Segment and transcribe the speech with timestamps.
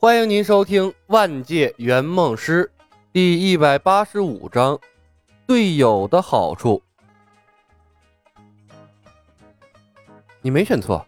[0.00, 2.70] 欢迎您收听《万界圆梦师》
[3.12, 4.78] 第一百八十五章：
[5.44, 6.80] 队友的好处。
[10.40, 11.04] 你没选错。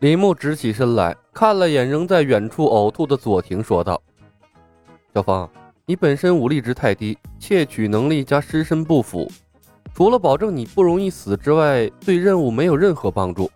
[0.00, 4.02] 李牧直起身来看了眼仍在远处呕吐的左庭，说道
[5.14, 5.50] ：“小芳，
[5.86, 9.26] 你本身武力值太低，窃取能力加尸身不符，
[9.94, 13.50] 除了保证你不容易死之外，对任务没有任何帮助，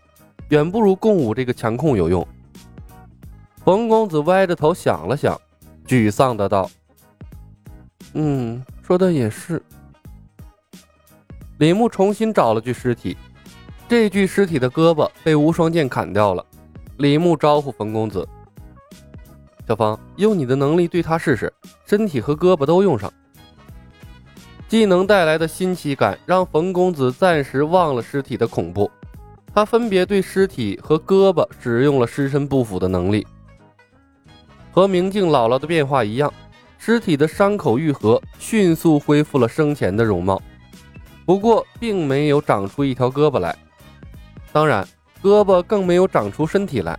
[0.49, 2.27] 远不如共舞这个强控有用。”
[3.63, 5.39] 冯公子歪着头想了想，
[5.87, 6.71] 沮丧的道
[8.15, 9.63] ：“嗯，说的也是。”
[11.59, 13.17] 李牧重新找了具尸体，
[13.87, 16.45] 这具尸体的胳膊被无双剑砍掉了。
[16.97, 18.27] 李牧招呼冯公子
[19.69, 21.53] ：“小芳，用你的能力对他试试，
[21.85, 23.13] 身体和胳膊都用上。”
[24.69, 28.91] 技能带来的新奇感让冯公子暂时忘了尸体的恐怖，
[29.53, 33.27] 他分别对尸体和胳膊使用了尸身不腐的能力。
[34.71, 36.33] 和明镜姥姥的变化一样，
[36.79, 40.41] 尸体的伤口愈合，迅速恢复了生前的容貌。
[41.27, 43.57] 不过，并没有长出一条胳膊来，
[44.53, 44.87] 当然，
[45.23, 46.99] 胳膊更没有长出身体来。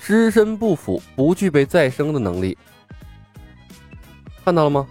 [0.00, 2.56] 尸身不腐，不具备再生的能力。
[4.44, 4.86] 看到了吗？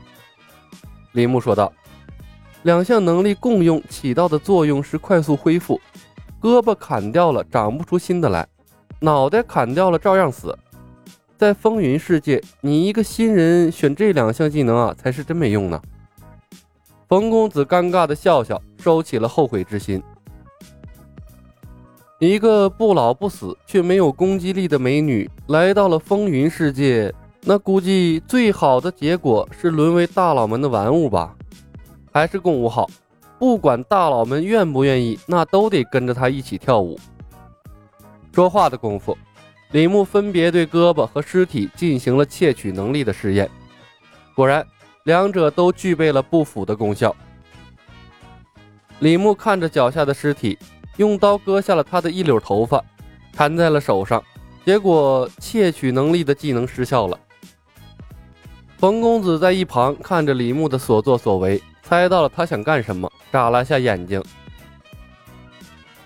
[1.13, 1.71] 李牧说道
[2.63, 5.79] ：“两项能力共用起到的作用是快速恢复。
[6.41, 8.43] 胳膊砍掉了，长不出新的来；
[8.99, 10.55] 脑袋砍掉了，照样死。”
[11.37, 15.81] 在风云世界，你一个新人选这两项技能啊，才是真没用呢。
[17.09, 20.01] 冯公子尴尬的笑笑，收起了后悔之心。
[22.19, 31.35] 一个不老不死却没有攻击力的美女来到了风云世界，那估计最好的结果是沦为大佬们的玩物吧？
[32.13, 32.89] 还是共舞好？
[33.37, 36.97] 不管大佬们愿不愿意，那都得跟着他一起跳舞。
[38.33, 39.17] 说话的功夫。
[39.75, 43.49] 李牧分别对胳膊和尸体进行了窃取能力的试验，
[44.33, 44.65] 果然，
[45.03, 47.13] 两者都具备了不腐的功效。
[48.99, 50.57] 李牧看着脚下的尸体，
[50.95, 52.81] 用刀割下了他的一绺头发，
[53.33, 54.23] 缠在了手上，
[54.63, 57.19] 结果窃取能力的技能失效了。
[58.77, 64.23] 冯公子在一旁看着李牧的所作所为，猜到了他想干什么，眨了下眼睛：“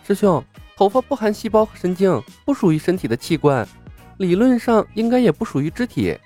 [0.08, 0.44] 师兄。”
[0.80, 3.68] 头发不含细胞和神经，不属于身体的器官，
[4.16, 6.18] 理论上应该也不属于肢体。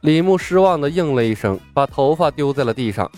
[0.00, 3.08] 李牧失望的应了一声，把头发丢在了地上。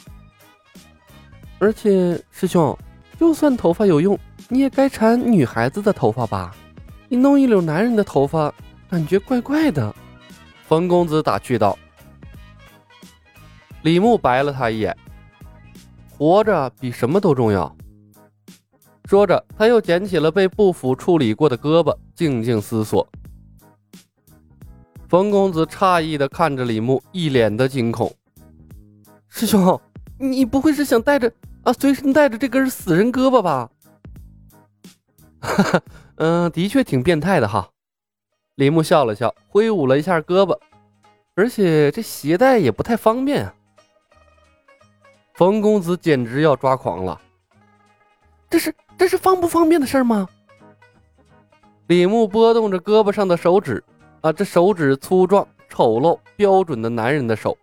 [1.59, 2.78] 而且，师兄，
[3.19, 4.19] 就算头发有用，
[4.50, 6.54] 你也该缠女孩子的头发吧？
[7.09, 8.53] 你弄一绺男人的头发，
[8.91, 9.94] 感觉怪怪的。
[10.69, 11.78] 冯公子打趣道。
[13.81, 14.94] 李牧白了他一眼，
[16.10, 17.75] 活着比什么都重要。
[19.05, 23.07] 说着，他又捡起了被不腐处理过的胳膊，静静思索。
[25.09, 28.11] 冯公子诧异的看着李牧，一脸的惊恐
[29.29, 29.79] ：“师兄，
[30.19, 31.31] 你不会是想带着
[31.65, 33.71] 啊，随身带着这根死人胳膊吧
[35.41, 35.83] ？”“哈 哈，
[36.15, 37.69] 嗯，的确挺变态的哈。”
[38.57, 40.59] 李牧笑了笑，挥舞了一下胳膊，
[41.34, 43.55] 而且这携带也不太方便啊。
[45.34, 47.21] 冯公子简直要抓狂了，
[48.49, 48.75] 这是。
[49.03, 50.29] 这是方不方便的事吗？
[51.89, 53.83] 李牧拨动着胳膊上的手指，
[54.21, 57.59] 啊，这手指粗壮、丑陋、标准的男人的手。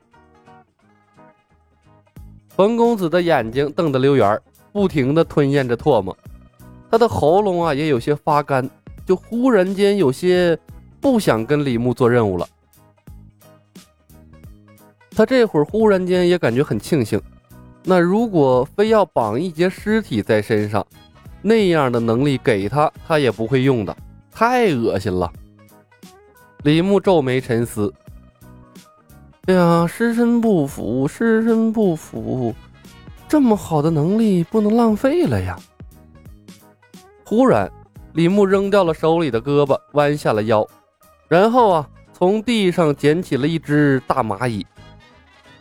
[2.50, 4.38] 冯公子的眼睛瞪得溜圆，
[4.74, 6.16] 不停的吞咽着唾沫，
[6.92, 8.70] 他的喉咙啊也有些发干，
[9.06, 10.60] 就忽然间有些
[11.00, 12.46] 不想跟李牧做任务了。
[15.12, 17.18] 他这会儿忽然间也感觉很庆幸，
[17.86, 20.86] 那如果非要绑一截尸体在身上。
[21.42, 23.96] 那样的能力给他，他也不会用的，
[24.32, 25.32] 太恶心了。
[26.64, 27.94] 李牧皱眉沉思
[29.48, 32.54] ：“哎呀，尸身不腐，尸身不腐，
[33.28, 35.58] 这么好的能力不能浪费了呀！”
[37.24, 37.72] 忽然，
[38.14, 40.68] 李牧扔掉了手里的胳膊，弯下了腰，
[41.30, 44.66] 然后啊，从地上捡起了一只大蚂蚁，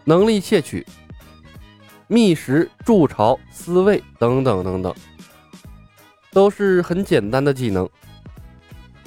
[0.04, 0.84] 能力窃取：
[2.08, 4.92] 觅食、筑巢、思位等等等等。
[6.32, 7.88] 都是很简单的技能。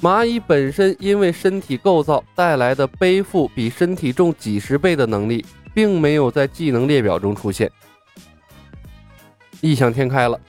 [0.02, 5.46] 蚂蚁本身因为身体构造带来的背负比身体重几十倍的能力，
[5.76, 7.72] 并没有在技能列表中出现。
[9.62, 10.40] 异想天开了，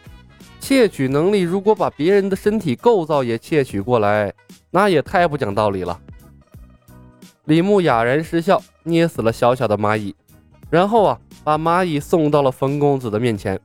[0.58, 4.32] 窃取能力如果把别人的身体构造也窃取过来，
[4.70, 6.00] 那也太不讲道理了。
[7.44, 10.14] 李牧哑然失笑，捏死了小小的蚂蚁，
[10.70, 13.60] 然后啊，把蚂蚁送到了冯公子的面前，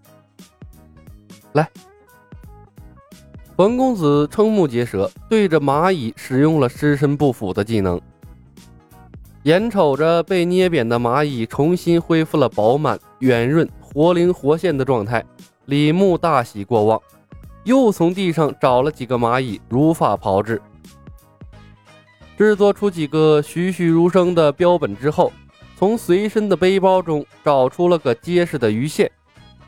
[1.53, 1.65] 来。
[3.57, 8.00] 冯公子瞠目结舌，对着蚂蚁使用了尸身不腐的技能。
[9.45, 15.25] 眼瞅着被捏扁的蚂蚁重新恢复了饱满、圆润、活灵活现的状态，
[15.65, 17.01] 李牧大喜过望，
[17.63, 20.62] 又从地上找了几个蚂蚁，如法炮制，
[22.38, 25.33] 制作出几个栩栩如生的标本之后，
[25.75, 29.12] 从随身的背包中找出了个结实的鱼线。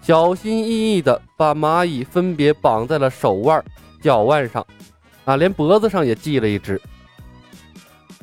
[0.09, 3.63] 小心翼翼地把蚂蚁分别绑在了手腕、
[4.01, 4.65] 脚腕上，
[5.23, 6.81] 啊，连脖子上也系了一只。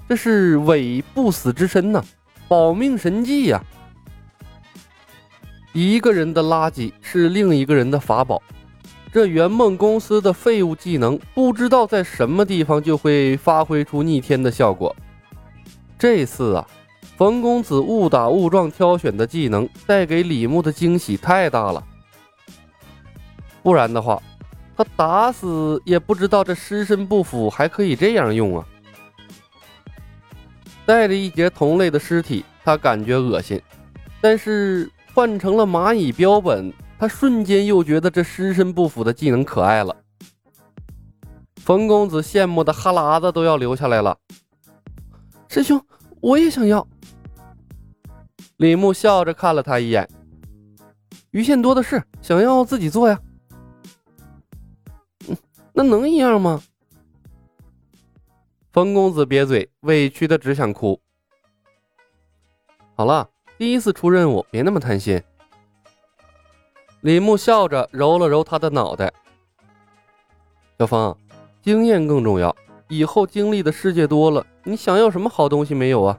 [0.09, 2.03] 这是伪不死之身呐，
[2.49, 3.65] 保命神技呀！
[5.73, 8.43] 一个人的垃圾是另一个人的法宝。
[9.13, 14.93] 这圆梦公司的废物技能，不知道在什么地方就会发挥出逆天的效果。
[15.97, 16.67] 这次啊。
[17.17, 21.83] 冯公子误打误撞挑选的技能带给李牧的惊喜太大了，
[23.63, 24.23] 不然的话，
[24.77, 28.67] 他打死也不知道这尸身不腐还可以这样用啊！
[30.85, 33.59] 带着一截同类的尸体，他感觉恶心，
[34.21, 39.97] 但是换成了蚂蚁标本，他瞬间又觉得这尸身不腐的技能可爱了。
[41.57, 44.19] 冯公子羡慕的哈喇子都要流下来了，
[45.49, 45.83] 师兄，
[46.21, 46.87] 我也想要。
[48.59, 50.09] 李牧笑着看了他一眼，
[51.31, 53.21] 鱼线多的是，想要自己做呀。
[55.75, 56.63] 那能一样吗？
[58.73, 60.99] 冯公子瘪嘴，委屈的只想哭。
[62.95, 65.23] 好了，第一次出任务，别那么贪心。
[67.03, 69.13] 李牧笑着揉了揉他的脑袋。
[70.79, 71.15] 小芳，
[71.61, 72.57] 经验更重要，
[72.89, 76.19] 以后经历的世界多了，你想要什么好东西没有啊？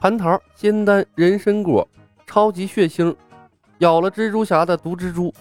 [0.00, 1.86] 蟠桃、仙丹、人参果、
[2.26, 3.14] 超级血腥，
[3.78, 5.32] 咬了蜘蛛侠的毒蜘蛛，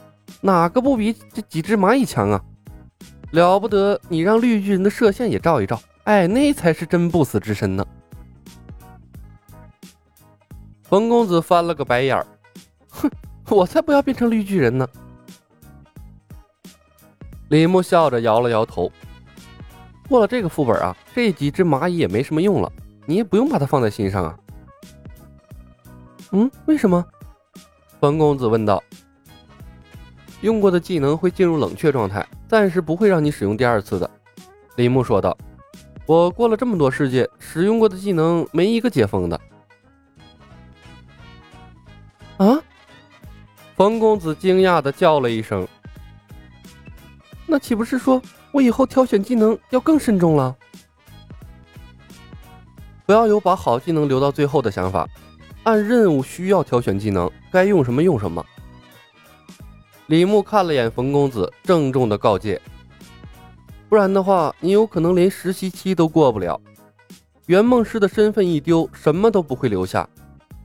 [0.42, 2.44] 哪个不比这几只蚂蚁强啊？
[3.32, 3.98] 了不得！
[4.10, 7.86] 你让绿巨人的射线也照一照，哎，那才是真不死之身呢。
[10.84, 12.28] 冯公子翻了个白眼儿，
[12.90, 13.10] 哼，
[13.48, 14.86] 我才不要变成绿巨人呢。
[17.48, 18.92] 李牧笑着摇了摇头，
[20.10, 22.70] 过了这个副本啊，这几只蚂蚁也没什么用了，
[23.06, 24.38] 你也不用把它放在心上啊。
[26.32, 27.06] 嗯，为什么？
[28.00, 28.84] 冯公子问道。
[30.42, 34.10] 用过的技能会进入冷却状态，暂时不会让你使用第二次的。
[34.76, 35.38] 李牧说道。
[36.06, 39.40] 我过了这么多世界，使用过的技能没一个解封的。
[42.38, 42.58] 啊！
[43.76, 45.68] 冯公子惊讶的叫了一声。
[47.46, 48.20] 那岂不是说
[48.52, 50.56] 我以后挑选技能要更慎重了？
[53.06, 55.08] 不要有把好技能留到最后的想法。
[55.70, 58.44] 按任务需要挑选技能，该用什么用什么。
[60.08, 62.60] 李牧看了眼冯公子，郑重的告诫
[63.88, 66.60] ：“不然的话，你有可能连实习期都过不了。
[67.46, 70.10] 圆梦师的身份一丢，什么都不会留下。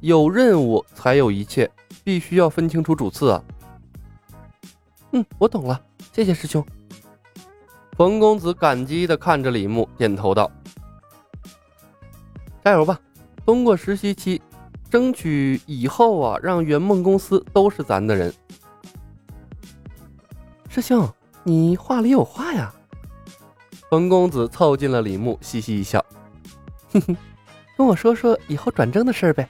[0.01, 1.71] 有任务才有一切，
[2.03, 3.45] 必须要分清楚主次啊。”
[5.13, 5.79] 嗯，我懂了，
[6.15, 6.65] 谢谢师兄。
[7.99, 10.51] 冯公子感激的看着李牧，点头道
[12.65, 12.99] ：“加油吧，
[13.45, 14.41] 通过实习期。”
[14.95, 18.33] 争取以后啊，让圆梦公司都是咱的人。
[20.69, 21.13] 师兄，
[21.43, 22.73] 你话里有话呀。
[23.91, 25.99] 冯公子凑近了李牧，嘻嘻一笑，
[26.93, 27.17] 哼哼，
[27.77, 29.49] 跟我说说以后转正的事呗。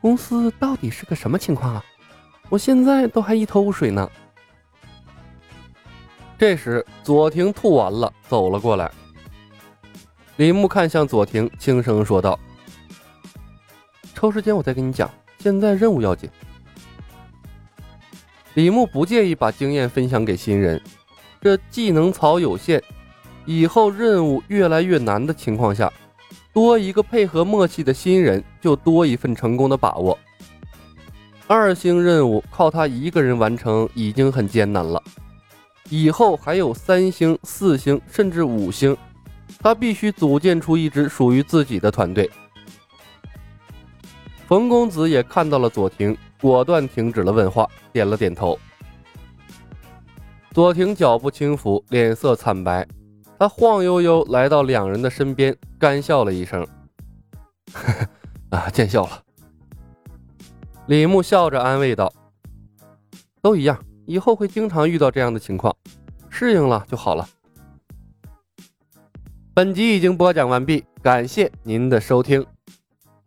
[0.00, 1.84] 公司到底是个什么情况啊？
[2.48, 4.10] 我现在都还一头雾水呢。
[6.38, 8.90] 这时，左庭吐完了，走了过来。
[10.36, 12.40] 李牧看向左庭，轻声说道。
[14.20, 16.28] 抽时间我再跟你讲，现在任务要紧。
[18.52, 20.78] 李牧不介意把经验分享给新人，
[21.40, 22.82] 这技能槽有限，
[23.46, 25.90] 以后任务越来越难的情况下，
[26.52, 30.18] 多一个配合默契的新人，就多一份成功的把握。
[31.46, 35.02] 二星任务靠他一个人完成已经很艰难了，
[35.88, 38.94] 以后还有三星、四星甚至五星，
[39.60, 42.30] 他必须组建出一支属于自己的团队。
[44.50, 48.58] 冯公子也看到了左庭，果断停止了问话，点了点头。
[50.50, 52.84] 左庭脚步轻浮，脸色惨白，
[53.38, 56.66] 他晃悠悠来到两人的身边，干笑了一声
[58.50, 59.22] ：“啊，见笑了。”
[60.88, 62.12] 李牧笑着安慰道
[63.40, 65.72] ：“都一样，以后会经常遇到这样的情况，
[66.28, 67.24] 适应了就好了。”
[69.54, 72.44] 本集已经播讲完毕，感谢您的收听。